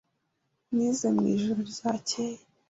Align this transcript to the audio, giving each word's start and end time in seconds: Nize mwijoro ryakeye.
Nize 0.73 1.07
mwijoro 1.15 1.59
ryakeye. 1.71 2.39